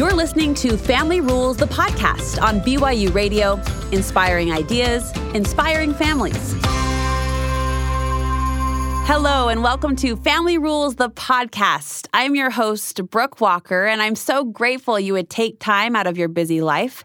[0.00, 3.60] You're listening to Family Rules, the podcast on BYU Radio,
[3.92, 6.54] inspiring ideas, inspiring families.
[9.06, 12.06] Hello, and welcome to Family Rules, the podcast.
[12.14, 16.16] I'm your host, Brooke Walker, and I'm so grateful you would take time out of
[16.16, 17.04] your busy life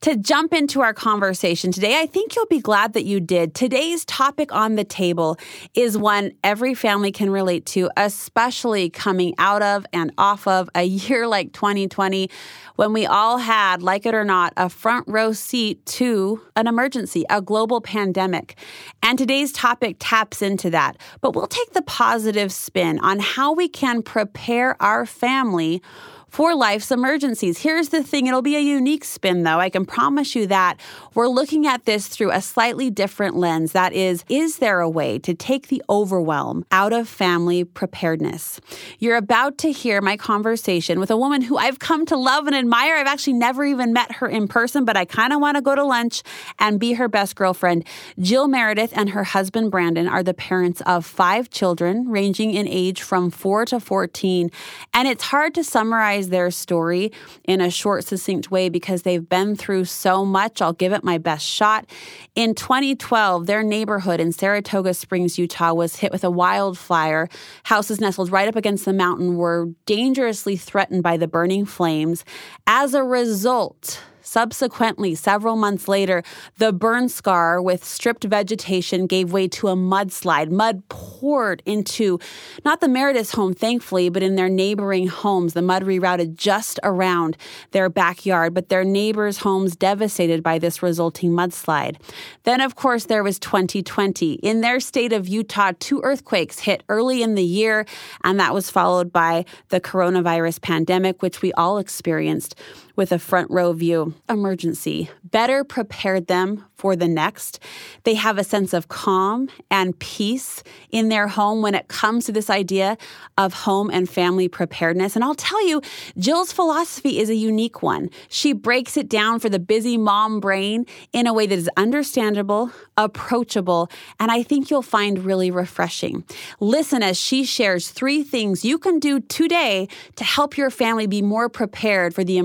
[0.00, 2.00] to jump into our conversation today.
[2.00, 3.54] I think you'll be glad that you did.
[3.54, 5.38] Today's topic on the table
[5.74, 10.84] is one every family can relate to, especially coming out of and off of a
[10.84, 12.30] year like 2020
[12.76, 17.26] when we all had, like it or not, a front row seat to an emergency,
[17.28, 18.56] a global pandemic.
[19.02, 20.96] And today's topic taps into that.
[21.20, 25.82] But we'll take the positive spin on how we can prepare our family
[26.30, 27.58] for life's emergencies.
[27.58, 29.58] Here's the thing it'll be a unique spin, though.
[29.58, 30.78] I can promise you that.
[31.14, 33.72] We're looking at this through a slightly different lens.
[33.72, 38.60] That is, is there a way to take the overwhelm out of family preparedness?
[38.98, 42.54] You're about to hear my conversation with a woman who I've come to love and
[42.54, 42.96] admire.
[42.96, 45.74] I've actually never even met her in person, but I kind of want to go
[45.74, 46.22] to lunch
[46.58, 47.84] and be her best girlfriend.
[48.18, 53.02] Jill Meredith and her husband Brandon are the parents of five children, ranging in age
[53.02, 54.50] from 4 to 14.
[54.94, 57.10] And it's hard to summarize their story
[57.44, 60.60] in a short, succinct way because they've been through so much.
[60.60, 61.86] I'll give it my best shot.
[62.34, 67.28] In 2012, their neighborhood in Saratoga Springs, Utah, was hit with a wildfire.
[67.64, 72.24] Houses nestled right up against the mountain were dangerously threatened by the burning flames.
[72.66, 76.22] As a result, Subsequently, several months later,
[76.58, 80.52] the burn scar with stripped vegetation gave way to a mudslide.
[80.52, 82.20] Mud poured into
[82.64, 85.54] not the Meredith's home, thankfully, but in their neighboring homes.
[85.54, 87.36] The mud rerouted just around
[87.72, 91.96] their backyard, but their neighbors' homes devastated by this resulting mudslide.
[92.44, 94.34] Then, of course, there was 2020.
[94.34, 97.84] In their state of Utah, two earthquakes hit early in the year,
[98.22, 102.54] and that was followed by the coronavirus pandemic, which we all experienced
[103.00, 104.12] with a front row view.
[104.28, 107.60] Emergency better prepared them for the next.
[108.04, 112.32] They have a sense of calm and peace in their home when it comes to
[112.32, 112.96] this idea
[113.36, 115.14] of home and family preparedness.
[115.14, 115.82] And I'll tell you,
[116.16, 118.08] Jill's philosophy is a unique one.
[118.28, 122.70] She breaks it down for the busy mom brain in a way that is understandable,
[122.96, 126.24] approachable, and I think you'll find really refreshing.
[126.60, 129.86] Listen as she shares three things you can do today
[130.16, 132.38] to help your family be more prepared for the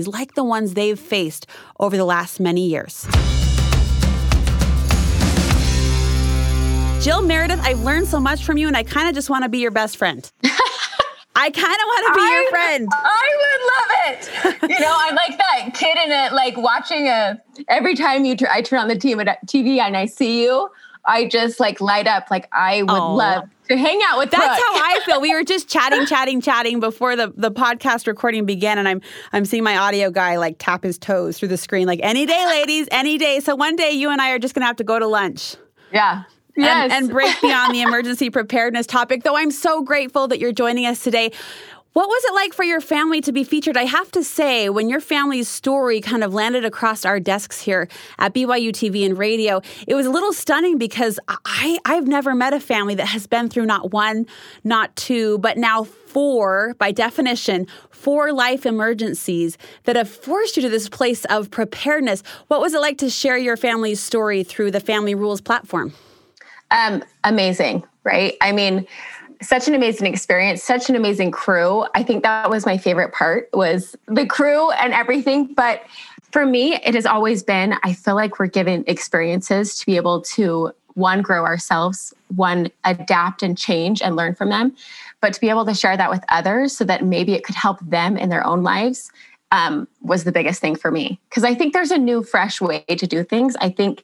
[0.00, 1.46] like the ones they've faced
[1.78, 3.06] over the last many years.
[7.02, 9.48] Jill Meredith, I've learned so much from you, and I kind of just want to
[9.48, 10.30] be your best friend.
[11.34, 12.88] I kind of want to be I, your friend.
[12.92, 14.70] I would love it.
[14.70, 17.42] You know, I'm like that kid in it, like watching a.
[17.68, 20.68] Every time you, I turn on the TV and I see you,
[21.04, 22.30] I just like light up.
[22.30, 23.14] Like I would oh.
[23.14, 24.30] love to hang out with.
[24.30, 24.58] That's Brooke.
[24.58, 25.20] how I feel.
[25.20, 29.00] We were just chatting, chatting, chatting before the the podcast recording began, and I'm
[29.32, 32.46] I'm seeing my audio guy like tap his toes through the screen, like any day,
[32.46, 33.40] ladies, any day.
[33.40, 35.56] So one day, you and I are just gonna have to go to lunch.
[35.92, 36.24] Yeah.
[36.56, 36.92] Yes.
[36.92, 39.22] And, and break beyond the emergency preparedness topic.
[39.22, 41.32] Though I'm so grateful that you're joining us today.
[41.92, 43.76] What was it like for your family to be featured?
[43.76, 47.86] I have to say, when your family's story kind of landed across our desks here
[48.18, 52.54] at BYU TV and radio, it was a little stunning because I, I've never met
[52.54, 54.26] a family that has been through not one,
[54.64, 60.70] not two, but now four, by definition, four life emergencies that have forced you to
[60.70, 62.22] this place of preparedness.
[62.48, 65.92] What was it like to share your family's story through the Family Rules platform?
[66.70, 68.34] Um, amazing, right?
[68.40, 68.86] I mean,
[69.42, 71.84] such an amazing experience, such an amazing crew.
[71.94, 75.52] I think that was my favorite part was the crew and everything.
[75.54, 75.82] But
[76.30, 80.22] for me, it has always been, I feel like we're given experiences to be able
[80.22, 84.74] to one, grow ourselves, one, adapt and change and learn from them,
[85.20, 87.80] but to be able to share that with others so that maybe it could help
[87.80, 89.10] them in their own lives
[89.52, 91.20] um, was the biggest thing for me.
[91.28, 93.54] Because I think there's a new, fresh way to do things.
[93.60, 94.02] I think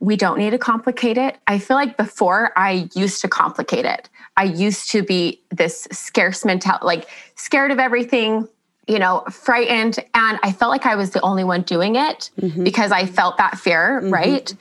[0.00, 1.38] we don't need to complicate it.
[1.46, 4.08] I feel like before I used to complicate it.
[4.36, 8.46] I used to be this scarce mentality, like scared of everything,
[8.86, 9.98] you know, frightened.
[10.14, 12.62] And I felt like I was the only one doing it mm-hmm.
[12.62, 14.12] because I felt that fear, mm-hmm.
[14.12, 14.54] right?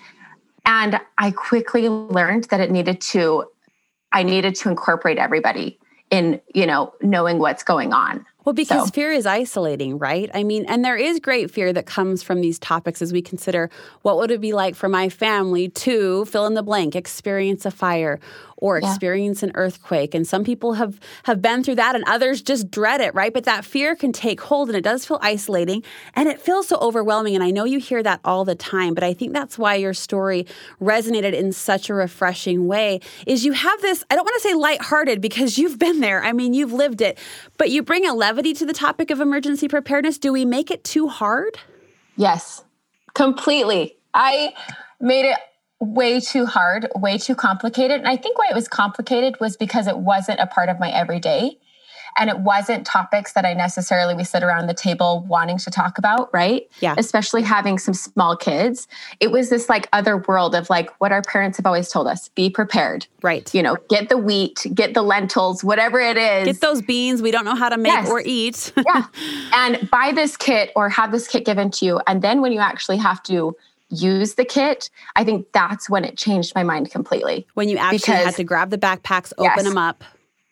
[0.65, 3.45] And I quickly learned that it needed to,
[4.11, 5.79] I needed to incorporate everybody
[6.09, 8.25] in, you know, knowing what's going on.
[8.47, 8.91] Well, because so.
[8.91, 10.31] fear is isolating, right?
[10.33, 13.69] I mean, and there is great fear that comes from these topics as we consider
[14.03, 17.71] what would it be like for my family to fill in the blank, experience a
[17.71, 18.21] fire
[18.57, 18.89] or yeah.
[18.89, 20.15] experience an earthquake.
[20.15, 23.33] And some people have have been through that and others just dread it, right?
[23.33, 25.83] But that fear can take hold and it does feel isolating
[26.15, 27.35] and it feels so overwhelming.
[27.35, 29.93] And I know you hear that all the time, but I think that's why your
[29.93, 30.47] story
[30.81, 33.01] resonated in such a refreshing way.
[33.25, 36.23] Is you have this, I don't want to say lighthearted because you've been there.
[36.23, 37.17] I mean, you've lived it,
[37.57, 40.17] but you bring a levity levity to the topic of emergency preparedness?
[40.17, 41.57] Do we make it too hard?
[42.15, 42.63] Yes,
[43.13, 43.97] completely.
[44.13, 44.53] I
[44.99, 45.37] made it
[45.79, 47.97] way too hard, way too complicated.
[47.99, 50.89] And I think why it was complicated was because it wasn't a part of my
[50.91, 51.57] everyday
[52.19, 55.99] and it wasn't topics that I necessarily we sit around the table wanting to talk
[55.99, 56.67] about, right?
[56.79, 56.95] Yeah.
[56.97, 58.87] Especially having some small kids.
[59.19, 62.29] It was this like other world of like what our parents have always told us
[62.29, 63.05] be prepared.
[63.21, 63.53] Right.
[63.53, 66.45] You know, get the wheat, get the lentils, whatever it is.
[66.47, 68.09] Get those beans we don't know how to make Yes.
[68.09, 68.73] or eat.
[68.83, 69.03] yeah.
[69.53, 72.01] And buy this kit or have this kit given to you.
[72.07, 73.55] And then when you actually have to
[73.89, 77.47] use the kit, I think that's when it changed my mind completely.
[77.53, 79.63] when you actually had to grab the backpacks, open Yes.
[79.63, 80.03] them up.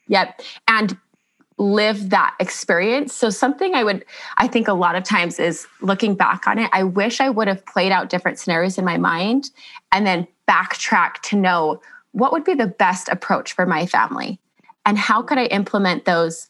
[0.07, 0.41] Yep.
[0.67, 0.97] And
[1.57, 3.13] live that experience.
[3.13, 4.03] So something I would
[4.37, 7.47] I think a lot of times is looking back on it, I wish I would
[7.47, 9.51] have played out different scenarios in my mind
[9.93, 14.37] and then backtrack to know what would be the best approach for my family
[14.85, 16.47] and how could I implement those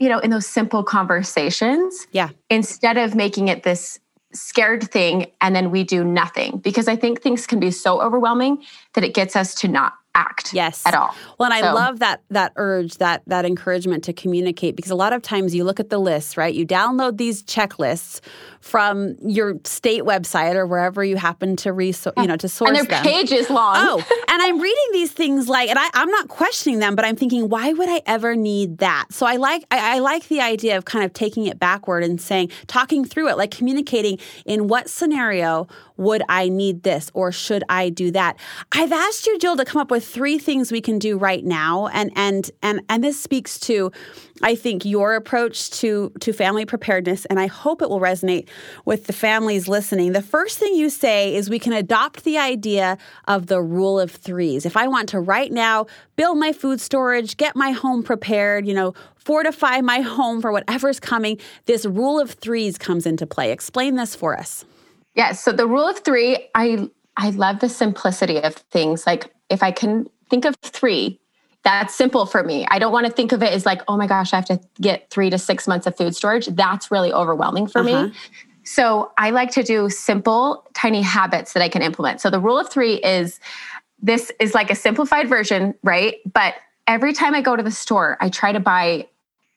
[0.00, 2.30] you know in those simple conversations Yeah.
[2.50, 4.00] instead of making it this
[4.34, 6.58] scared thing and then we do nothing.
[6.58, 8.62] Because I think things can be so overwhelming
[8.94, 10.82] that it gets us to not act Yes.
[10.86, 11.14] at all.
[11.38, 15.12] Well, and I love that that urge, that that encouragement to communicate because a lot
[15.12, 16.54] of times you look at the lists, right?
[16.54, 18.20] You download these checklists
[18.60, 22.28] from your state website or wherever you happen to reso- you mm.
[22.28, 23.04] know to source and their them.
[23.04, 23.76] page is long.
[23.76, 27.16] Oh, and I'm reading these things like, and I, I'm not questioning them, but I'm
[27.16, 29.06] thinking, why would I ever need that?
[29.10, 32.20] So I like, I, I like the idea of kind of taking it backward and
[32.20, 35.66] saying, talking through it, like communicating in what scenario
[35.96, 38.36] would I need this or should I do that?
[38.72, 41.88] I've asked you, Jill, to come up with three things we can do right now,
[41.88, 43.90] and and and and this speaks to,
[44.42, 48.48] I think, your approach to to family preparedness, and I hope it will resonate
[48.84, 50.12] with the families listening.
[50.12, 54.10] The first thing you say is we can adopt the idea of the rule of
[54.10, 54.66] threes.
[54.66, 55.86] If I want to right now
[56.16, 61.00] build my food storage, get my home prepared, you know, fortify my home for whatever's
[61.00, 63.50] coming, this rule of threes comes into play.
[63.50, 64.64] Explain this for us.
[65.14, 65.42] Yes.
[65.42, 69.06] So the rule of three, I I love the simplicity of things.
[69.06, 71.20] Like if I can think of three,
[71.62, 72.66] that's simple for me.
[72.70, 74.60] I don't want to think of it as like, oh my gosh, I have to
[74.80, 76.46] get three to six months of food storage.
[76.46, 78.06] That's really overwhelming for Uh-huh.
[78.06, 78.12] me.
[78.64, 82.20] So I like to do simple, tiny habits that I can implement.
[82.20, 83.40] So the rule of three is
[84.02, 86.16] this is like a simplified version, right?
[86.30, 86.54] But
[86.86, 89.06] every time I go to the store, I try to buy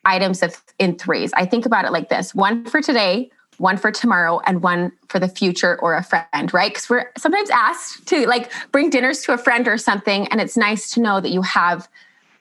[0.05, 1.33] items of in threes.
[1.33, 5.19] I think about it like this: one for today, one for tomorrow, and one for
[5.19, 6.71] the future or a friend, right?
[6.71, 10.57] Because we're sometimes asked to like bring dinners to a friend or something, and it's
[10.57, 11.89] nice to know that you have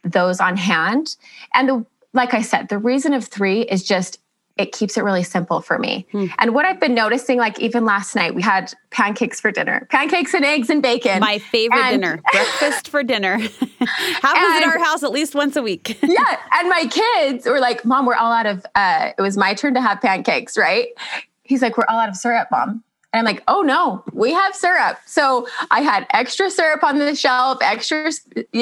[0.05, 1.17] those on hand.
[1.55, 4.19] And the like I said, the reason of three is just
[4.57, 6.07] it keeps it really simple for me.
[6.13, 6.27] Hmm.
[6.39, 10.33] And what I've been noticing, like even last night, we had pancakes for dinner, pancakes
[10.33, 11.21] and eggs and bacon.
[11.21, 13.37] My favorite And- dinner, breakfast for dinner.
[13.81, 15.99] Happens at our house at least once a week.
[16.03, 16.39] yeah.
[16.55, 19.75] And my kids were like, Mom, we're all out of, uh, it was my turn
[19.75, 20.89] to have pancakes, right?
[21.43, 22.83] He's like, We're all out of syrup, Mom.
[23.13, 24.99] And I'm like, Oh no, we have syrup.
[25.05, 28.11] So I had extra syrup on the shelf, extra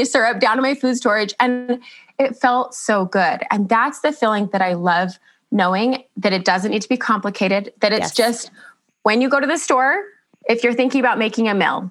[0.05, 1.35] syrup down in my food storage.
[1.39, 1.81] And
[2.19, 3.43] it felt so good.
[3.53, 5.19] And that's the feeling that I love
[5.55, 8.15] knowing that it doesn't need to be complicated, that it's Yes.
[8.15, 8.51] just
[9.05, 10.03] when you go to the store,
[10.49, 11.91] if you're thinking about making a meal,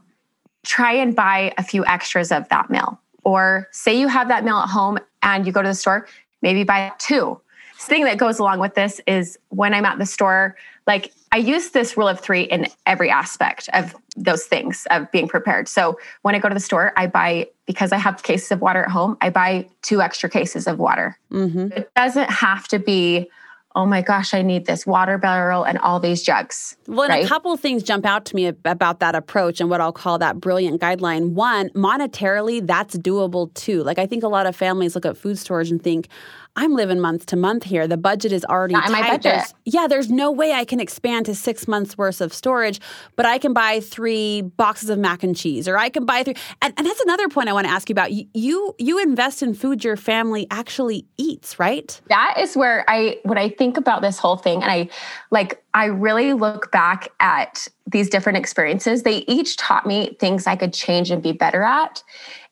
[0.63, 2.99] try and buy a few extras of that meal.
[3.23, 6.07] Or say you have that meal at home and you go to the store,
[6.41, 7.39] maybe buy two.
[7.79, 11.37] The thing that goes along with this is when I'm at the store, like I
[11.37, 15.67] use this rule of three in every aspect of those things of being prepared.
[15.69, 18.83] So when I go to the store, I buy, because I have cases of water
[18.83, 21.17] at home, I buy two extra cases of water.
[21.29, 23.29] hmm It doesn't have to be,
[23.75, 26.77] oh my gosh, I need this water barrel and all these jugs.
[26.87, 27.25] Well, right?
[27.25, 30.39] a couple things jump out to me about that approach and what I'll call that
[30.39, 31.31] brilliant guideline.
[31.31, 33.83] One, monetarily, that's doable too.
[33.83, 36.07] Like I think a lot of families look at food storage and think,
[36.55, 37.87] I'm living month to month here.
[37.87, 39.01] The budget is already Not tight.
[39.09, 39.23] budget.
[39.23, 42.79] There's- yeah, there's no way I can expand to six months worth of storage,
[43.15, 46.35] but I can buy three boxes of mac and cheese, or I can buy three.
[46.61, 48.11] And, and that's another point I want to ask you about.
[48.11, 51.99] You, you you invest in food your family actually eats, right?
[52.09, 54.89] that is where I when I think about this whole thing and I
[55.31, 59.01] like I really look back at these different experiences.
[59.03, 62.03] They each taught me things I could change and be better at.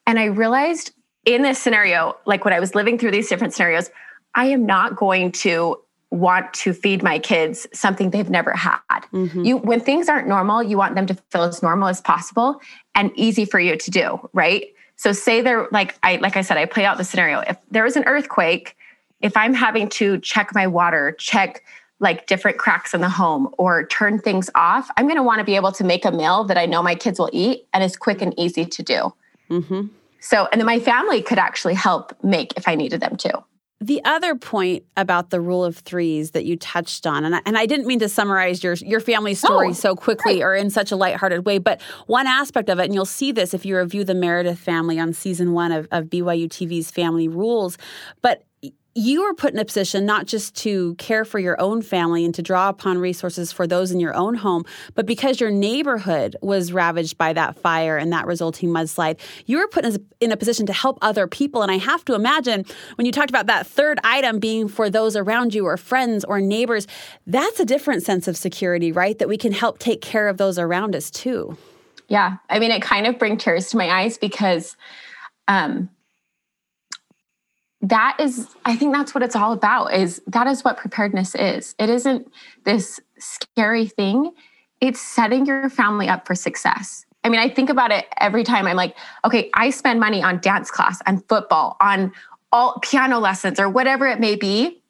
[0.07, 0.91] And I realized
[1.25, 3.89] in this scenario, like when I was living through these different scenarios,
[4.35, 8.99] I am not going to want to feed my kids something they've never had.
[9.13, 9.45] Mhm.
[9.45, 12.61] You when things aren't normal, you want them to feel as normal as possible
[12.95, 14.65] and easy for you to do, right?
[14.97, 17.39] So say they're like I like I said, I play out the scenario.
[17.39, 18.75] If there is an earthquake,
[19.21, 21.63] if I'm having to check my water, check
[21.99, 25.45] like different cracks in the home or turn things off, I'm going to want to
[25.45, 27.95] be able to make a meal that I know my kids will eat and is
[27.95, 29.13] quick and easy to do.
[29.47, 29.87] hmm
[30.21, 33.43] So, and then my family could actually help make if I needed them to.
[33.81, 37.57] the other point about the rule of threes that you touched on, and I, and
[37.57, 40.43] I didn't mean to summarize your your family story no, so quickly right.
[40.43, 43.55] or in such a lighthearted way, but one aspect of it, and you'll see this
[43.55, 47.79] if you review the Meredith family on season one of, of BYU TV's Family Rules,
[48.21, 48.43] but
[48.93, 52.35] you were put in a position not just to care for your own family and
[52.35, 56.73] to draw upon resources for those in your own home, but because your neighborhood was
[56.73, 59.85] ravaged by that fire and that resulting mudslide, you were put
[60.19, 61.61] in a position to help other people.
[61.61, 65.15] And I have to imagine when you talked about that third item being for those
[65.15, 66.85] around you or friends or neighbors,
[67.25, 69.17] that's a different sense of security, right?
[69.19, 71.57] That we can help take care of those around us too.
[72.09, 72.37] Yeah.
[72.49, 74.75] I mean, it kind of brings tears to my eyes because,
[75.47, 75.89] um,
[77.81, 81.75] that is i think that's what it's all about is that is what preparedness is.
[81.79, 82.31] It isn't
[82.63, 84.31] this scary thing.
[84.79, 87.05] It's setting your family up for success.
[87.23, 88.67] I mean i think about it every time.
[88.67, 88.95] I'm like
[89.25, 92.11] okay i spend money on dance class on football on
[92.51, 94.81] all piano lessons or whatever it may be.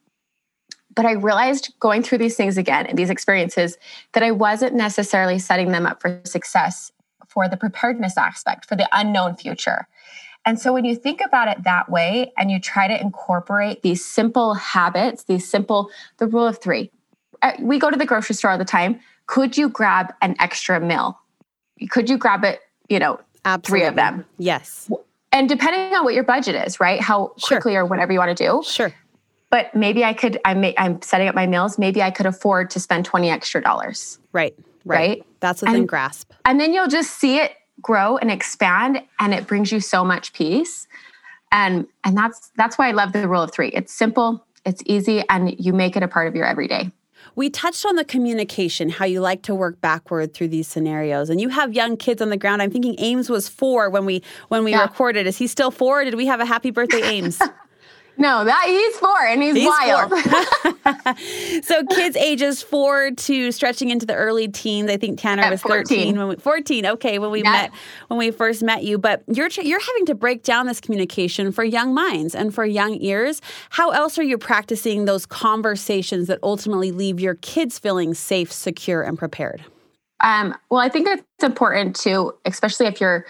[0.93, 3.77] But i realized going through these things again and these experiences
[4.13, 6.91] that i wasn't necessarily setting them up for success
[7.27, 9.88] for the preparedness aspect for the unknown future
[10.45, 14.03] and so when you think about it that way and you try to incorporate these
[14.03, 16.91] simple habits, these simple, the rule of three,
[17.41, 19.00] uh, we go to the grocery store all the time.
[19.27, 21.19] Could you grab an extra meal?
[21.89, 23.79] Could you grab it, you know, Absolutely.
[23.81, 24.25] three of them?
[24.38, 24.89] Yes.
[25.31, 27.00] And depending on what your budget is, right?
[27.00, 27.83] How quickly sure.
[27.83, 28.63] or whatever you want to do.
[28.65, 28.93] Sure.
[29.50, 31.77] But maybe I could, I'm, I'm setting up my meals.
[31.77, 34.17] Maybe I could afford to spend 20 extra dollars.
[34.31, 34.55] Right.
[34.86, 34.98] Right.
[34.98, 35.25] right?
[35.39, 36.31] That's within and, grasp.
[36.45, 40.34] And then you'll just see it grow and expand and it brings you so much
[40.34, 40.88] peace
[41.52, 45.24] and and that's that's why i love the rule of three it's simple it's easy
[45.30, 46.92] and you make it a part of your everyday
[47.36, 51.30] we touched on the communication, how you like to work backward through these scenarios.
[51.30, 52.62] And you have young kids on the ground.
[52.62, 54.82] I'm thinking Ames was four when we when we yeah.
[54.82, 55.28] recorded.
[55.28, 56.04] Is he still four?
[56.04, 57.40] did we have a happy birthday, Ames?
[58.22, 60.13] No, that he's four and he's, he's wild.
[61.66, 64.92] so kids ages four to stretching into the early teens.
[64.92, 65.86] I think Tanner At was 14.
[65.88, 66.86] 13 when we 14.
[66.86, 67.51] Okay, when we yeah.
[67.51, 67.72] met
[68.10, 71.63] when we first met you, but you're you're having to break down this communication for
[71.63, 73.42] young minds and for young ears.
[73.72, 79.01] How else are you practicing those conversations that ultimately leave your kids feeling safe, secure,
[79.01, 79.66] and prepared?
[80.20, 83.25] Um, well, I think it's important to, especially if you're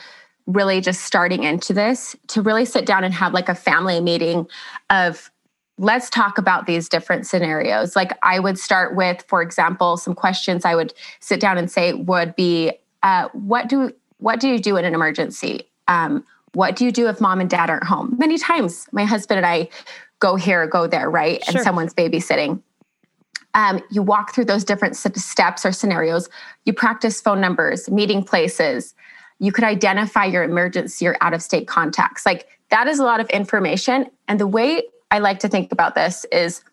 [0.53, 4.48] really just starting into this to really sit down and have like a family meeting
[4.89, 5.31] of
[5.77, 7.96] let's talk about these different scenarios.
[7.96, 11.93] Like i would start with for example some questions i would sit down and say
[11.93, 15.67] would be uh, what do what do you do in an emergency?
[15.88, 18.15] Um, what do you do if mom and dad aren't home?
[18.20, 19.70] Many times my husband and i
[20.20, 21.43] go here go there right?
[21.43, 21.55] Sure.
[21.55, 22.62] and someone's babysitting.
[23.53, 26.29] Um, you walk through those different steps or scenarios.
[26.63, 28.93] You practice phone numbers meeting places
[29.41, 32.27] you could identify your emergency or out of state contacts.
[32.27, 34.05] Like that is a lot of information.
[34.27, 36.63] And the way I like to think about this is,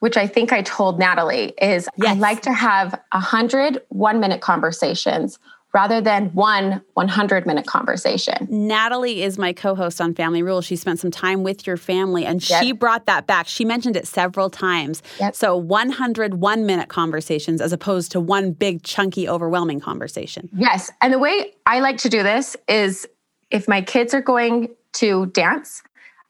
[0.00, 2.16] which I think I told Natalie, is yes.
[2.16, 5.38] I like to have a hundred one minute conversations
[5.76, 8.48] rather than one 100 minute conversation.
[8.48, 10.64] Natalie is my co host on Family Rules.
[10.64, 12.62] She spent some time with your family and yep.
[12.62, 13.46] she brought that back.
[13.46, 15.02] She mentioned it several times.
[15.20, 15.36] Yep.
[15.36, 20.48] So 100 one minute conversations as opposed to one big, chunky, overwhelming conversation.
[20.56, 20.90] Yes.
[21.02, 23.06] And the way I like to do this is
[23.50, 25.82] if my kids are going to dance,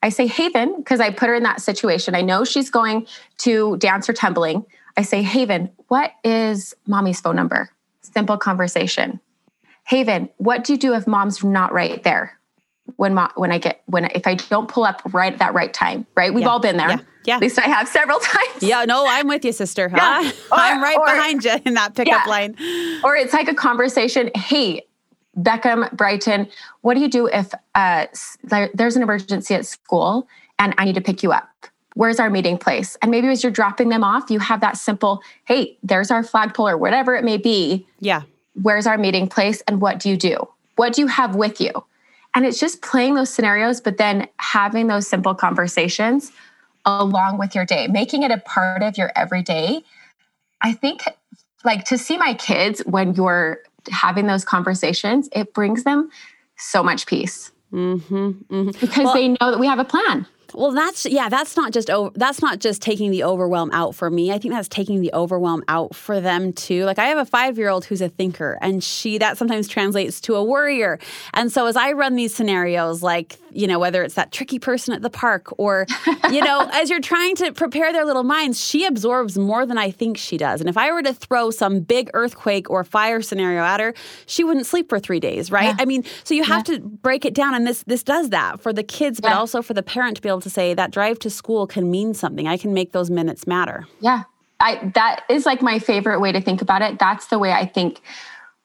[0.02, 2.16] I say, Haven, because I put her in that situation.
[2.16, 3.06] I know she's going
[3.38, 4.66] to dance or tumbling.
[4.96, 7.70] I say, Haven, what is mommy's phone number?
[8.02, 9.20] Simple conversation.
[9.86, 12.38] Haven, what do you do if mom's not right there?
[12.96, 15.72] When mom, when I get when if I don't pull up right at that right
[15.72, 16.32] time, right?
[16.32, 16.48] We've yeah.
[16.48, 16.90] all been there.
[16.90, 16.98] Yeah.
[17.24, 17.34] yeah.
[17.36, 18.62] At least I have several times.
[18.62, 19.90] Yeah, no, I'm with you, sister.
[19.94, 20.28] Yeah.
[20.28, 22.30] Or, I'm right or, behind you in that pickup yeah.
[22.30, 22.56] line.
[23.02, 24.30] Or it's like a conversation.
[24.34, 24.86] Hey,
[25.36, 26.48] Beckham, Brighton,
[26.82, 28.06] what do you do if uh,
[28.44, 30.28] there, there's an emergency at school
[30.58, 31.48] and I need to pick you up?
[31.94, 32.96] Where's our meeting place?
[33.02, 36.68] And maybe as you're dropping them off, you have that simple, hey, there's our flagpole
[36.68, 37.86] or whatever it may be.
[38.00, 38.22] Yeah
[38.60, 40.36] where's our meeting place and what do you do?
[40.76, 41.72] What do you have with you?
[42.34, 46.32] And it's just playing those scenarios, but then having those simple conversations
[46.84, 49.82] along with your day, making it a part of your everyday.
[50.60, 51.02] I think,
[51.64, 53.60] like, to see my kids when you're
[53.90, 56.10] having those conversations, it brings them
[56.56, 57.52] so much peace.
[57.72, 58.70] Mm-hmm, mm-hmm.
[58.80, 60.26] Because well, they know that we have a plan.
[60.54, 64.10] Well, that's yeah, that's not just over, that's not just taking the overwhelm out for
[64.10, 64.32] me.
[64.32, 66.84] I think that's taking the overwhelm out for them too.
[66.84, 70.44] Like I have a 5-year-old who's a thinker and she that sometimes translates to a
[70.44, 70.98] worrier.
[71.34, 74.94] And so as I run these scenarios like, you know, whether it's that tricky person
[74.94, 75.86] at the park or
[76.30, 79.90] you know, as you're trying to prepare their little minds, she absorbs more than I
[79.90, 80.60] think she does.
[80.60, 83.94] And if I were to throw some big earthquake or fire scenario at her,
[84.26, 85.74] she wouldn't sleep for 3 days, right?
[85.76, 85.76] Yeah.
[85.78, 86.76] I mean, so you have yeah.
[86.76, 89.38] to break it down and this this does that for the kids but yeah.
[89.38, 92.14] also for the parent to be able to say that drive to school can mean
[92.14, 92.46] something.
[92.46, 93.86] I can make those minutes matter.
[94.00, 94.22] Yeah.
[94.60, 96.98] I that is like my favorite way to think about it.
[96.98, 98.00] That's the way I think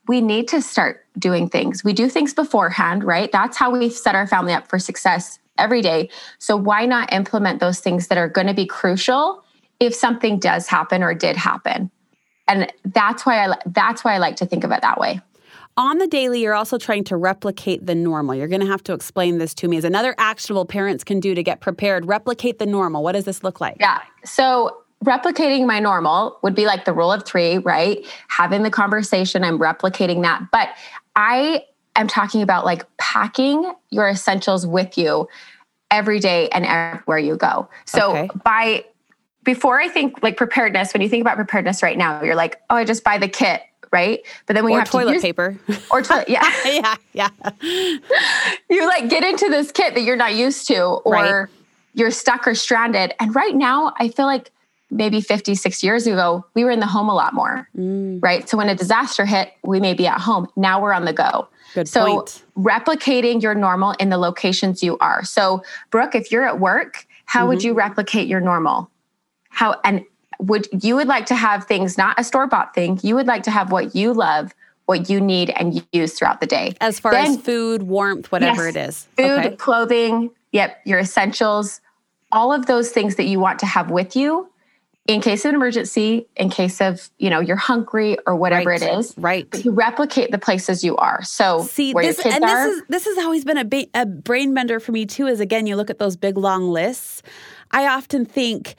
[0.08, 1.84] we need to start doing things.
[1.84, 3.32] We do things beforehand, right?
[3.32, 6.10] That's how we set our family up for success every day.
[6.38, 9.44] So why not implement those things that are going to be crucial
[9.80, 11.90] if something does happen or did happen?
[12.48, 15.20] And that's why I that's why I like to think of it that way.
[15.78, 18.36] On the daily, you're also trying to replicate the normal.
[18.36, 21.34] You're going to have to explain this to me as another actionable parents can do
[21.34, 22.06] to get prepared.
[22.06, 23.04] Replicate the normal.
[23.04, 23.78] What does this look like?
[23.80, 24.01] Yeah.
[24.25, 28.06] So replicating my normal would be like the rule of three, right?
[28.28, 30.44] Having the conversation, I'm replicating that.
[30.51, 30.70] But
[31.16, 35.28] I am talking about like packing your essentials with you
[35.90, 37.70] every day and everywhere you go.
[37.86, 38.30] So okay.
[38.44, 38.86] by
[39.44, 42.75] before I think like preparedness, when you think about preparedness right now, you're like, oh,
[42.75, 43.62] I just buy the kit,
[43.92, 44.22] right?
[44.46, 45.58] But then we have toilet to use, paper
[45.90, 47.30] or toilet, yeah, yeah, yeah.
[48.70, 51.48] you like get into this kit that you're not used to, or right.
[51.94, 53.14] you're stuck or stranded.
[53.20, 54.52] And right now, I feel like
[54.92, 58.20] maybe 50, 60 years ago, we were in the home a lot more, mm.
[58.22, 58.48] right?
[58.48, 60.48] So when a disaster hit, we may be at home.
[60.56, 61.48] Now we're on the go.
[61.74, 62.44] Good so point.
[62.58, 65.24] replicating your normal in the locations you are.
[65.24, 67.50] So Brooke, if you're at work, how mm-hmm.
[67.50, 68.92] would you replicate your normal?
[69.50, 70.04] How and
[70.42, 73.00] would you would like to have things not a store bought thing?
[73.04, 74.54] You would like to have what you love,
[74.88, 76.74] what you need and use throughout the day.
[76.82, 79.08] As far then, as food, warmth, whatever yes, it is.
[79.16, 79.56] Food, okay.
[79.56, 81.80] clothing, yep, your essentials,
[82.32, 84.50] all of those things that you want to have with you
[85.08, 88.82] in case of an emergency, in case of, you know, you're hungry or whatever right.
[88.82, 89.14] it is.
[89.18, 89.50] Right.
[89.50, 91.24] but you replicate the places you are.
[91.24, 93.66] So see where this, your kids and are, this is this has always been a,
[93.66, 96.70] ba- a brain bender for me too, is again, you look at those big long
[96.70, 97.24] lists.
[97.72, 98.76] I often think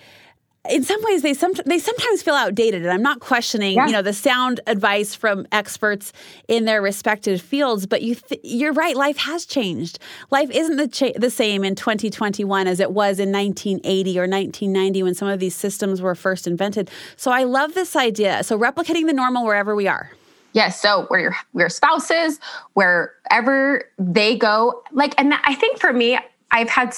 [0.70, 3.86] in some ways they some, they sometimes feel outdated and i'm not questioning yeah.
[3.86, 6.12] you know the sound advice from experts
[6.48, 9.98] in their respective fields but you th- you're right life has changed.
[10.30, 15.02] Life isn't the, cha- the same in 2021 as it was in 1980 or 1990
[15.02, 16.90] when some of these systems were first invented.
[17.16, 18.42] So i love this idea.
[18.44, 20.10] So replicating the normal wherever we are.
[20.54, 22.38] Yes, so where your your spouses,
[22.74, 26.18] wherever they go, like, and I think for me,
[26.50, 26.94] I've had,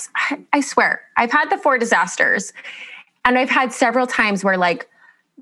[0.52, 2.52] I swear, I've had the four disasters,
[3.24, 4.88] and I've had several times where like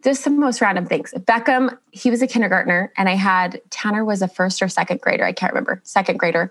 [0.02, 1.12] just the most random things.
[1.16, 5.24] Beckham, he was a kindergartner, and I had Tanner was a first or second grader.
[5.24, 5.80] I can't remember.
[5.84, 6.50] Second grader.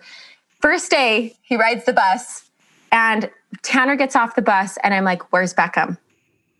[0.61, 2.49] First day, he rides the bus,
[2.91, 3.29] and
[3.63, 5.97] Tanner gets off the bus, and I'm like, "Where's Beckham?"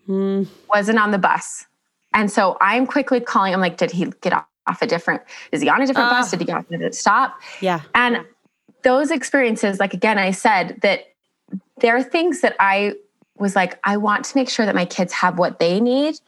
[0.06, 0.44] Hmm.
[0.70, 1.66] Wasn't on the bus,
[2.14, 3.54] and so I'm quickly calling.
[3.54, 5.22] I'm like, "Did he get off a different?
[5.52, 6.32] Is he on a different uh, bus?
[6.32, 8.26] Did he get off at a stop?" Yeah, and
[8.82, 11.06] those experiences, like again, I said that
[11.80, 12.96] there are things that I
[13.42, 16.20] was like, I want to make sure that my kids have what they need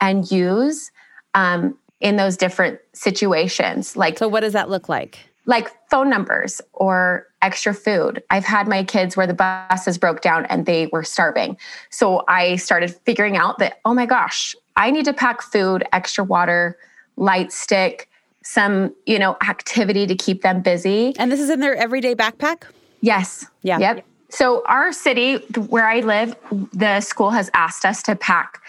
[0.00, 0.90] and use
[1.34, 3.96] um, in those different situations.
[3.96, 5.20] Like, so what does that look like?
[5.46, 8.22] Like phone numbers or extra food.
[8.30, 11.56] I've had my kids where the buses broke down and they were starving.
[11.90, 16.24] So I started figuring out that, oh my gosh, I need to pack food, extra
[16.24, 16.78] water,
[17.16, 18.08] light stick,
[18.44, 21.14] some, you know, activity to keep them busy.
[21.18, 22.64] And this is in their everyday backpack?
[23.00, 23.46] Yes.
[23.62, 23.78] Yeah.
[23.78, 24.04] Yep.
[24.32, 25.36] So, our city
[25.68, 26.34] where I live,
[26.72, 28.62] the school has asked us to pack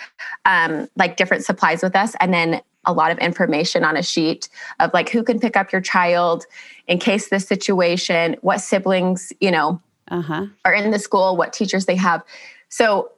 [0.44, 4.50] um, like different supplies with us and then a lot of information on a sheet
[4.82, 6.46] of like who can pick up your child
[6.88, 10.48] in case this situation, what siblings, you know, uh-huh.
[10.66, 12.22] are in the school, what teachers they have.
[12.68, 13.12] So,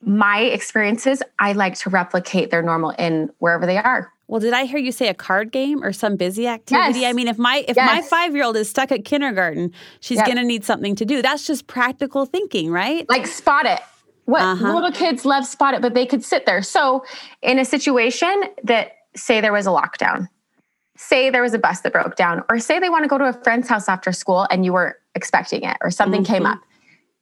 [0.00, 4.12] my experiences, I like to replicate their normal in wherever they are.
[4.30, 7.00] Well, did I hear you say a card game or some busy activity?
[7.00, 7.10] Yes.
[7.10, 7.84] I mean, if my if yes.
[7.84, 10.26] my five year old is stuck at kindergarten, she's yep.
[10.26, 11.20] going to need something to do.
[11.20, 13.08] That's just practical thinking, right?
[13.08, 13.80] Like spot it.
[14.26, 14.72] What uh-huh.
[14.72, 16.62] little kids love spot it, but they could sit there.
[16.62, 17.04] So,
[17.42, 20.28] in a situation that say there was a lockdown,
[20.96, 23.24] say there was a bus that broke down, or say they want to go to
[23.24, 26.34] a friend's house after school and you were expecting it, or something mm-hmm.
[26.34, 26.60] came up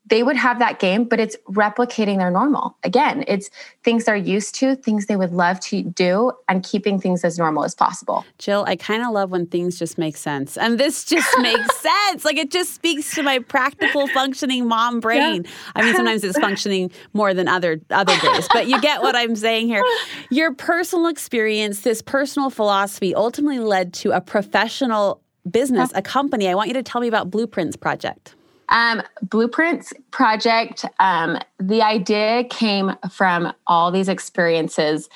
[0.08, 2.76] they would have that game, but it's replicating their normal.
[2.82, 3.50] Again, it's
[3.84, 7.64] things they're used to, things they would love to do, and keeping things as normal
[7.64, 8.24] as possible.
[8.38, 10.56] Jill, I kind of love when things just make sense.
[10.56, 12.24] And this just makes sense.
[12.24, 15.44] Like it just speaks to my practical functioning mom brain.
[15.44, 15.50] Yeah.
[15.74, 19.36] I mean, sometimes it's functioning more than other other days, but you get what I'm
[19.36, 19.82] saying here.
[20.30, 26.48] Your personal experience, this personal philosophy ultimately led to a professional business, a company.
[26.48, 28.34] I want you to tell me about Blueprints Project.
[28.68, 35.08] Um, Blueprints project, um, the idea came from all these experiences.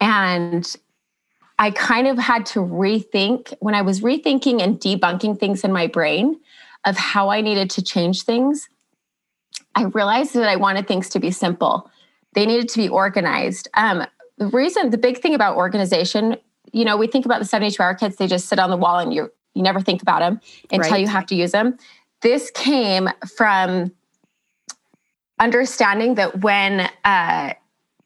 [0.00, 0.76] And
[1.58, 5.86] I kind of had to rethink when I was rethinking and debunking things in my
[5.86, 6.38] brain
[6.84, 8.68] of how I needed to change things.
[9.74, 11.90] I realized that I wanted things to be simple.
[12.34, 13.68] They needed to be organized.
[13.74, 14.06] Um,
[14.38, 16.36] the reason, the big thing about organization,
[16.72, 18.98] you know, we think about the 72 hour kits, they just sit on the wall
[18.98, 20.38] and you you never think about them
[20.70, 21.00] until right.
[21.00, 21.78] you have to use them
[22.22, 23.92] this came from
[25.38, 27.52] understanding that when uh,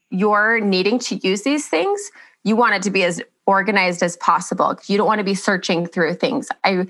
[0.09, 2.11] you're needing to use these things,
[2.43, 4.77] you want it to be as organized as possible.
[4.87, 6.49] You don't want to be searching through things.
[6.63, 6.87] I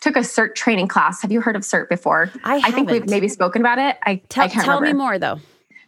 [0.00, 1.22] took a CERT training class.
[1.22, 2.32] Have you heard of CERT before?
[2.44, 3.96] I, I think we've maybe spoken about it.
[4.02, 4.96] I tell, I can't tell remember.
[4.96, 5.38] me more though.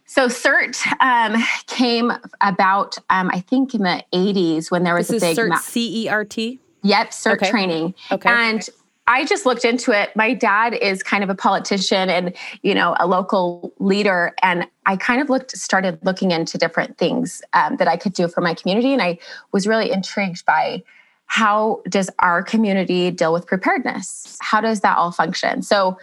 [0.05, 5.23] So CERT um, came about, um, I think, in the 80s when there was this
[5.23, 5.37] a big.
[5.37, 6.59] CERT, ma- C E R T.
[6.83, 7.49] Yep, CERT Okay.
[7.49, 7.95] training.
[8.11, 8.29] Okay.
[8.29, 8.69] And
[9.05, 10.15] I just looked into it.
[10.15, 14.33] My dad is kind of a politician and, you know, a local leader.
[14.41, 18.27] And I kind of looked, started looking into different things um, that I could do
[18.29, 18.93] for my community.
[18.93, 19.19] And I
[19.51, 20.83] was really intrigued by
[21.25, 24.37] how does our community deal with preparedness?
[24.41, 25.61] How does that all function?
[25.63, 25.97] So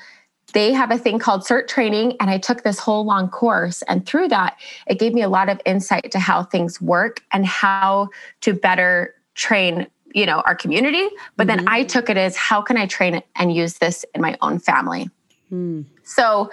[0.52, 3.82] they have a thing called CERT training, and I took this whole long course.
[3.82, 7.46] And through that, it gave me a lot of insight to how things work and
[7.46, 8.08] how
[8.40, 12.76] to better train you know our community but then i took it as how can
[12.76, 15.08] i train and use this in my own family?
[15.48, 15.82] Hmm.
[16.04, 16.50] so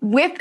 [0.00, 0.40] with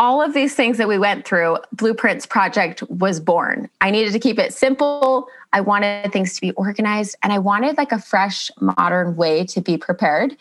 [0.00, 3.68] all of these things that we went through blueprints project was born.
[3.80, 5.26] I needed to keep it simple.
[5.52, 9.60] I wanted things to be organized and i wanted like a fresh modern way to
[9.60, 10.36] be prepared.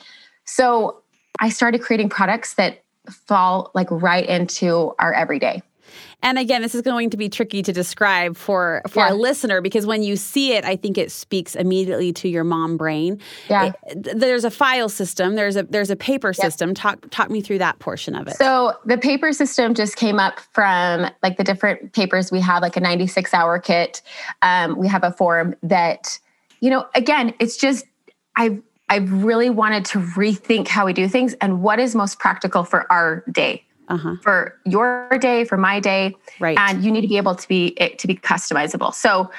[0.45, 1.01] So
[1.39, 5.61] i started creating products that fall like right into our everyday
[6.23, 9.13] And again, this is going to be tricky to describe for for Yeah.
[9.13, 12.75] a listener because when you see it, I think it speaks immediately to your mom
[12.75, 13.19] brain.
[13.49, 13.71] Yeah.
[13.87, 15.35] It- there's a file system.
[15.35, 16.73] There's a there's a paper system.
[16.73, 18.35] Talk talk me through that portion of it.
[18.37, 22.75] So the paper system just came up from like the different papers we have, like
[22.77, 24.01] a 96 hour kit.
[24.41, 26.17] Um, we have a form that,
[26.61, 27.85] you know, again, it's just
[28.35, 32.63] I've I've really wanted to rethink how we do things and what is most practical
[32.63, 34.15] for our day, uh huh.
[34.21, 36.57] for your day, for my day, Right.
[36.59, 38.93] and you need to be able to be it to be customizable.
[38.93, 39.31] So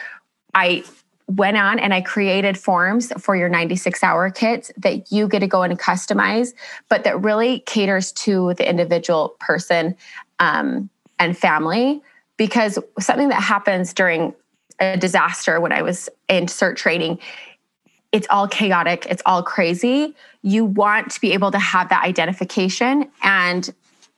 [0.55, 0.85] I
[1.27, 5.47] went on and I created forms for your 96 hour kits that you get to
[5.47, 6.55] go and customize,
[6.89, 9.95] but that really caters to the individual person
[10.39, 12.03] um, and family.
[12.39, 14.33] Because something that happens during
[14.81, 17.19] a disaster when I was in CERT training,
[18.13, 20.15] it's all chaotic, it's all crazy.
[20.43, 23.69] You want to be able to have that identification and,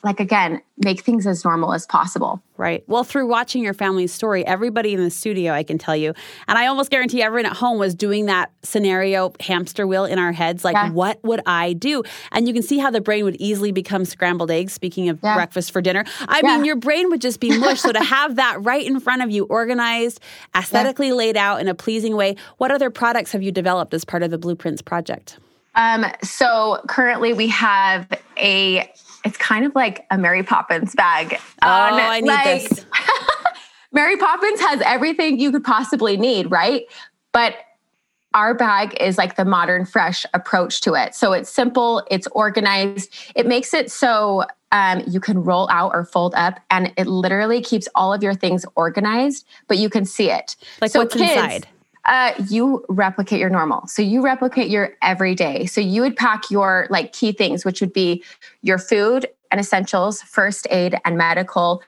[0.02, 2.40] like, again, make things as normal as possible.
[2.56, 2.82] Right.
[2.86, 6.14] Well, through watching your family's story, everybody in the studio, I can tell you,
[6.48, 10.32] and I almost guarantee everyone at home was doing that scenario hamster wheel in our
[10.32, 10.90] heads like, Yeah.
[10.90, 12.02] what would I do?
[12.32, 15.34] And you can see how the brain would easily become scrambled eggs, speaking of Yeah.
[15.34, 16.04] breakfast for dinner.
[16.28, 16.56] I Yeah.
[16.56, 17.80] mean, your brain would just be mush.
[17.80, 20.20] so to have that right in front of you, organized,
[20.56, 24.22] aesthetically laid out in a pleasing way, what other products have you developed as part
[24.22, 25.36] of the Blueprints project?
[25.74, 28.08] Um, so currently we have
[28.38, 28.90] a
[29.24, 31.38] it's kind of like a Mary Poppins bag.
[31.62, 32.86] Oh, on, I need like- this.
[33.92, 36.86] Mary Poppins has everything you could possibly need, right?
[37.32, 37.56] But
[38.34, 41.14] our bag is like the modern, fresh approach to it.
[41.14, 43.12] So it's simple, it's organized.
[43.34, 47.60] It makes it so um, you can roll out or fold up, and it literally
[47.60, 50.54] keeps all of your things organized, but you can see it.
[50.80, 51.66] Like So what's kids, inside?
[52.06, 53.86] Uh, you replicate your normal.
[53.86, 55.66] So you replicate your everyday.
[55.66, 58.24] So you would pack your like key things, which would be
[58.62, 61.82] your food and essentials, first aid and medical,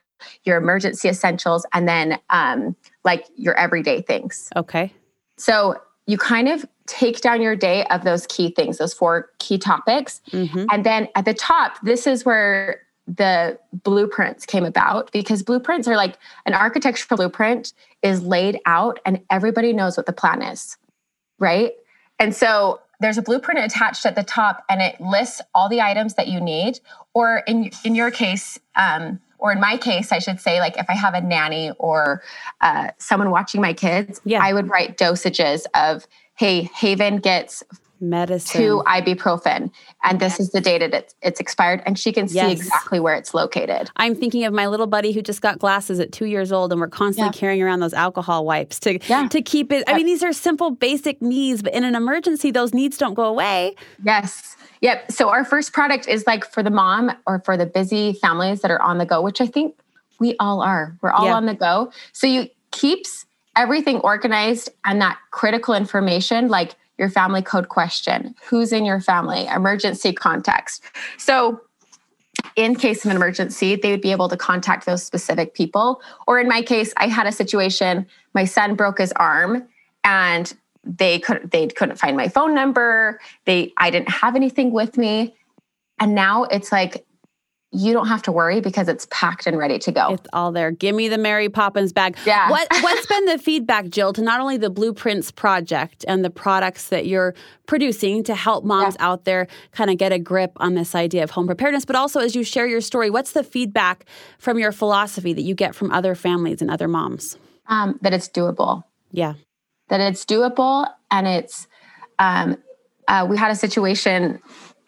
[0.45, 4.51] your emergency essentials, and then um, like your everyday things.
[4.57, 4.93] Okay.
[5.39, 9.59] So you kind of take down your day of those key things, those four key
[9.59, 10.21] topics.
[10.31, 15.89] hmm And then at the top, this is where the blueprints came about because blueprints
[15.89, 20.77] are like an architectural blueprint is laid out and everybody knows what the plan is,
[21.39, 21.73] right?
[22.19, 26.15] And so there's a blueprint attached at the top and it lists all the items
[26.15, 26.79] that you need.
[27.15, 30.87] Or in in your case, um, or in my case, I should say, like if
[30.89, 32.23] I have a nanny or
[32.61, 34.41] uh, someone watching my kids, Yeah.
[34.41, 37.65] I would write dosages of, hey, Haven gets
[38.03, 38.61] Medicine.
[38.61, 39.71] to ibuprofen
[40.05, 42.53] and this is the date that it's, it's expired and she can see Yes.
[42.61, 46.11] exactly where it's located I'm thinking of my little buddy who just got glasses at
[46.13, 47.41] two years old, and we're constantly Yeah.
[47.41, 49.29] carrying around those alcohol wipes to Yeah.
[49.29, 49.85] to keep it.
[49.87, 53.25] I mean, these are simple, basic needs, but in an emergency, those needs don't go
[53.25, 53.75] away.
[54.05, 58.15] yes yep so our first product is like for the mom or for the busy
[58.15, 59.77] families that are on the go which i think
[60.19, 61.35] we all are we're all Yeah.
[61.37, 67.43] on the go so you keeps everything organized and that critical information like your family
[67.43, 70.83] code question who's in your family emergency context
[71.19, 71.61] so
[72.57, 76.03] in case of an emergency, they would be able to contact those specific people.
[76.27, 79.69] Or in my case, I had a situation, my son broke his arm
[80.05, 80.53] and
[80.85, 83.21] they could they couldn't find my phone number.
[83.45, 85.35] They I didn't have anything with me.
[86.01, 87.07] And now it's like
[87.75, 90.13] you don't have to worry because it's packed and ready to go.
[90.13, 90.71] It's all there.
[90.71, 92.19] Give me the Mary Poppins bag.
[92.27, 92.51] Yeah.
[92.51, 96.91] What what's been the feedback, Jill, to not only the Blueprints project and the products
[96.91, 97.35] that you're
[97.67, 99.07] producing to help moms yeah.
[99.07, 102.21] out there kind of get a grip on this idea of home preparedness, but also
[102.21, 104.05] as you share your story, what's the feedback
[104.39, 107.39] from your philosophy that you get from other families and other moms?
[107.69, 108.85] Um, that it's doable.
[109.13, 109.35] Yeah.
[109.89, 111.67] That it's doable and it's
[112.19, 112.59] um,
[113.09, 114.41] uh, we had a situation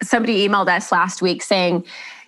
[0.03, 1.83] somebody emailed us last week saying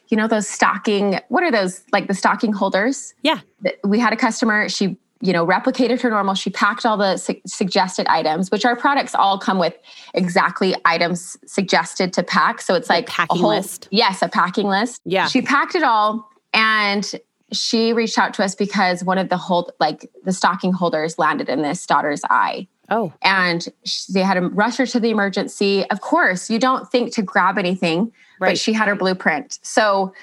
[0.10, 3.14] you know those stocking what are those like the stocking holders?
[3.22, 3.40] Yeah.
[3.84, 7.42] We had a customer she you know replicated her normal she packed all the su-
[7.48, 9.76] suggested items which our products all come with
[10.14, 12.62] exactly items suggested to pack.
[12.62, 13.88] So it's like packing a whole, list?
[13.92, 15.02] Yes a packing list.
[15.06, 15.28] Yeah.
[15.28, 17.10] She packed it all and
[17.54, 21.50] she reached out to us because one of the hold like the stocking holders landed
[21.50, 23.14] in this daughter's eye Oh.
[23.22, 25.86] And she, they had to rush her to the emergency.
[25.90, 28.52] Of course, you don't think to grab anything, right.
[28.52, 29.60] but she had her blueprint.
[29.62, 30.14] So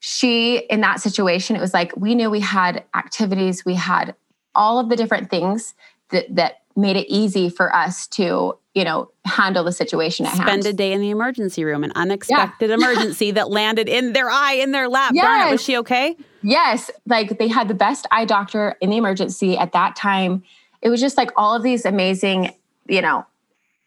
[0.00, 4.14] she, in that situation, it was like we knew we had activities, we had
[4.54, 5.74] all of the different things
[6.10, 10.48] that, that made it easy for us to, you know, handle the situation at Spend
[10.48, 10.66] hand.
[10.66, 12.74] a day in the emergency room, an unexpected yeah.
[12.76, 15.12] emergency that landed in their eye, in their lap.
[15.14, 15.24] Yes.
[15.24, 16.16] Darn it, was she okay?
[16.42, 16.90] Yes.
[17.06, 20.42] Like they had the best eye doctor in the emergency at that time
[20.82, 22.52] it was just like all of these amazing,
[22.86, 23.24] you know,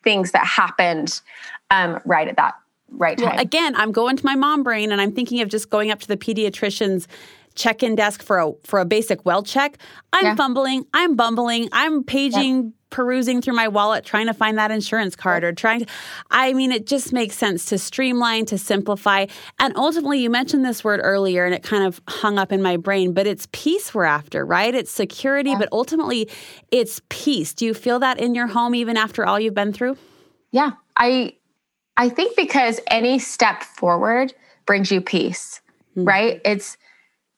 [0.04, 1.22] things that happened
[1.70, 2.56] um, right at that
[2.90, 3.32] right time.
[3.32, 6.00] Well, again, I'm going to my mom brain and I'm thinking of just going up
[6.00, 7.08] to the pediatrician's
[7.56, 9.78] check-in desk for a for a basic well check.
[10.14, 10.36] I'm yeah.
[10.36, 15.44] fumbling, I'm bumbling, I'm paging perusing through my wallet trying to find that insurance card
[15.44, 15.86] or trying to
[16.32, 19.26] I mean it just makes sense to streamline to simplify
[19.60, 22.78] and ultimately you mentioned this word earlier and it kind of hung up in my
[22.78, 25.58] brain but it's peace we're after right it's security yeah.
[25.58, 26.30] but ultimately
[26.72, 29.98] it's peace do you feel that in your home even after all you've been through
[30.52, 31.34] yeah I
[31.98, 34.34] I think because any step forward
[34.66, 35.60] brings you peace
[35.98, 36.08] mm-hmm.
[36.08, 36.78] right it's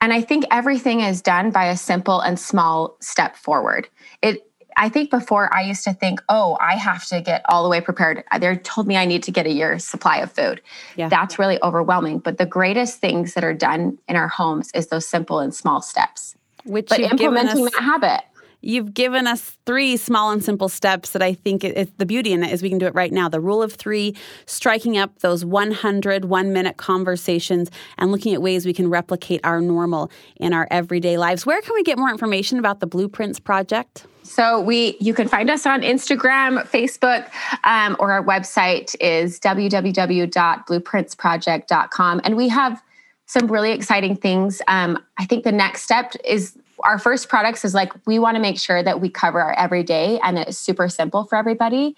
[0.02, 3.88] and I think everything is done by a simple and small step forward.
[4.22, 4.44] It
[4.80, 7.82] I think before I used to think, oh, I have to get all the way
[7.82, 8.24] prepared.
[8.40, 10.62] They told me I need to get a year's supply of food.
[10.96, 11.10] Yeah.
[11.10, 12.20] That's really overwhelming.
[12.20, 15.82] But the greatest things that are done in our homes is those simple and small
[15.82, 16.36] steps.
[16.64, 18.22] Which but implementing us, that habit.
[18.62, 22.34] You've given us three small and simple steps that I think it, it, the beauty
[22.34, 23.30] in it is we can do it right now.
[23.30, 24.16] The rule of three,
[24.46, 29.62] striking up those 100 one minute conversations and looking at ways we can replicate our
[29.62, 31.46] normal in our everyday lives.
[31.46, 34.06] Where can we get more information about the Blueprints Project?
[34.24, 37.30] So we you can find us on Instagram, Facebook,
[37.64, 42.22] um, or our website is www.blueprintsproject.com.
[42.24, 42.84] And we have
[43.26, 44.62] some really exciting things.
[44.68, 48.42] Um, I think the next step is our first products is like we want to
[48.42, 51.96] make sure that we cover our everyday and it's super simple for everybody.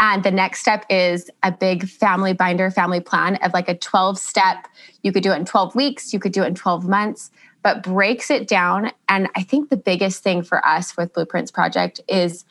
[0.00, 4.18] And the next step is a big family binder, family plan of like a 12
[4.18, 4.68] step.
[5.02, 7.30] You could do it in 12 weeks, you could do it in 12 months
[7.62, 8.90] but breaks it down.
[9.08, 12.44] And I think the biggest thing for us with Blueprints Project is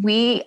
[0.00, 0.44] we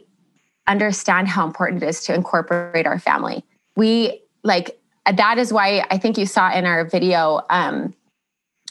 [0.68, 3.44] understand how important it is to incorporate our family.
[3.76, 4.80] We like
[5.12, 7.42] that is why I think you saw in our video.
[7.50, 7.94] Um,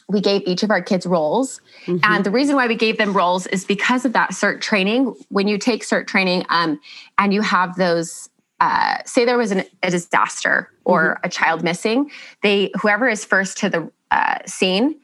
[0.08, 1.60] we gave each of our kids roles.
[1.86, 1.98] Mm-hmm.
[2.04, 5.14] And the reason why we gave them roles is because of that CERT training.
[5.28, 6.80] When you take CERT training um,
[7.18, 8.28] and you have those,
[8.60, 11.26] uh, say there was an, a disaster or mm-hmm.
[11.26, 12.10] a child missing,
[12.42, 14.96] they whoever is first to the uh, scene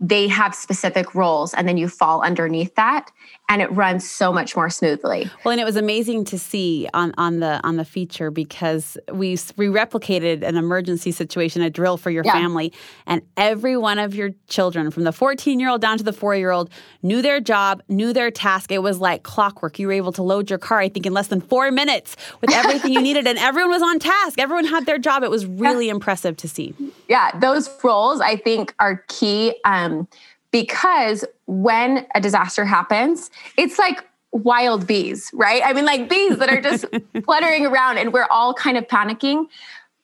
[0.00, 3.10] they have specific roles and then you fall underneath that
[3.48, 5.30] and it runs so much more smoothly.
[5.44, 9.32] Well, and it was amazing to see on, on the on the feature because we
[9.56, 12.32] we replicated an emergency situation, a drill for your yeah.
[12.32, 12.72] family,
[13.06, 16.34] and every one of your children, from the 14 year old down to the four
[16.34, 16.70] year old,
[17.02, 18.72] knew their job, knew their task.
[18.72, 19.78] It was like clockwork.
[19.78, 22.50] You were able to load your car, I think, in less than four minutes with
[22.54, 24.38] everything you needed, and everyone was on task.
[24.38, 25.22] Everyone had their job.
[25.22, 25.92] It was really yeah.
[25.92, 26.74] impressive to see.
[27.08, 29.54] Yeah, those roles I think are key.
[29.66, 30.08] Um,
[30.54, 35.60] because when a disaster happens, it's like wild bees, right?
[35.64, 36.84] I mean, like bees that are just
[37.24, 39.46] fluttering around and we're all kind of panicking.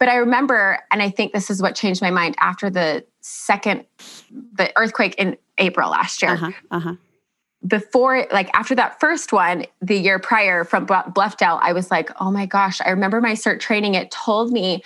[0.01, 3.85] But I remember, and I think this is what changed my mind after the second,
[4.55, 6.33] the earthquake in April last year.
[6.33, 6.95] Uh-huh, uh-huh.
[7.65, 12.33] Before, like after that first one, the year prior from Bluffdale, I was like, oh
[12.33, 13.95] my gosh, I remember my CERT training.
[13.95, 14.83] It told me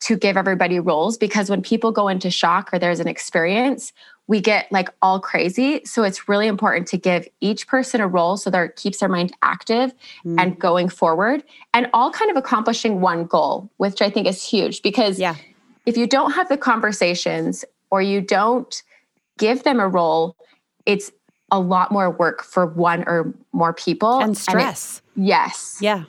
[0.00, 3.92] to give everybody roles because when people go into shock or there's an experience,
[4.26, 5.82] we get like all crazy.
[5.84, 9.08] So it's really important to give each person a role so that it keeps their
[9.08, 9.92] mind active
[10.24, 10.40] mm.
[10.40, 14.82] and going forward and all kind of accomplishing one goal, which I think is huge
[14.82, 15.36] because yeah.
[15.84, 18.82] if you don't have the conversations or you don't
[19.38, 20.36] give them a role,
[20.86, 21.10] it's
[21.50, 25.02] a lot more work for one or more people and stress.
[25.16, 25.78] And it, yes.
[25.80, 26.04] Yeah.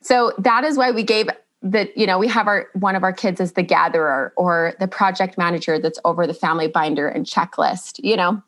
[0.00, 1.28] So that is why we gave
[1.62, 4.88] that you know we have our one of our kids as the gatherer or the
[4.88, 8.42] project manager that's over the family binder and checklist you know?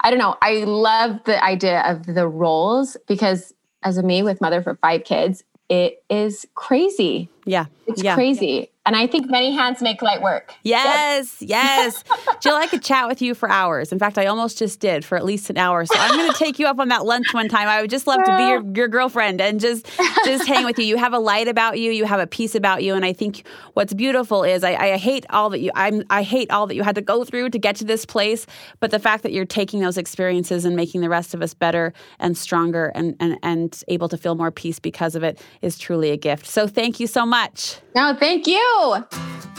[0.00, 0.36] I don't know.
[0.42, 5.04] I love the idea of the roles because as a me with mother for five
[5.04, 7.28] kids it is crazy.
[7.44, 8.14] Yeah it's yeah.
[8.14, 10.52] crazy and I think many hands make light work.
[10.62, 12.04] Yes, yes.
[12.40, 13.92] Jill, I could chat with you for hours.
[13.92, 15.86] In fact, I almost just did for at least an hour.
[15.86, 17.66] So I'm going to take you up on that lunch one time.
[17.66, 19.86] I would just love to be your, your girlfriend and just
[20.26, 20.84] just hang with you.
[20.84, 21.92] You have a light about you.
[21.92, 22.94] You have a peace about you.
[22.94, 26.50] And I think what's beautiful is I, I hate all that you I'm I hate
[26.50, 28.46] all that you had to go through to get to this place.
[28.80, 31.94] But the fact that you're taking those experiences and making the rest of us better
[32.18, 36.10] and stronger and and, and able to feel more peace because of it is truly
[36.10, 36.46] a gift.
[36.46, 37.78] So thank you so much.
[37.94, 38.73] No, thank you.
[38.76, 39.53] Oh.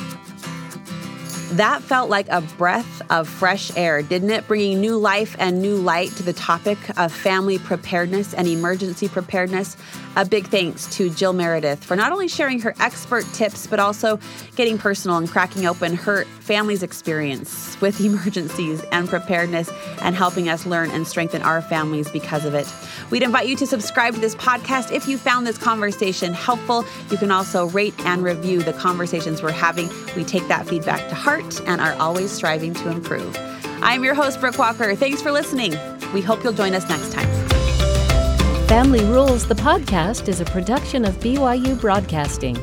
[1.51, 4.47] That felt like a breath of fresh air, didn't it?
[4.47, 9.77] Bringing new life and new light to the topic of family preparedness and emergency preparedness.
[10.17, 14.17] A big thanks to Jill Meredith for not only sharing her expert tips, but also
[14.55, 19.69] getting personal and cracking open her family's experience with emergencies and preparedness
[20.01, 22.71] and helping us learn and strengthen our families because of it.
[23.11, 26.85] We'd invite you to subscribe to this podcast if you found this conversation helpful.
[27.11, 29.89] You can also rate and review the conversations we're having.
[30.15, 33.35] We take that feedback to heart and are always striving to improve.
[33.81, 34.95] I'm your host, Brooke Walker.
[34.95, 35.75] Thanks for listening.
[36.13, 37.27] We hope you'll join us next time.
[38.67, 42.57] Family Rules, the podcast, is a production of BYU Broadcasting.